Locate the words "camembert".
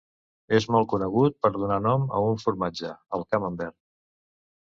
3.35-3.77